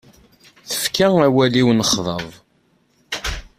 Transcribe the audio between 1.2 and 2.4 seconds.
awal i unexḍab.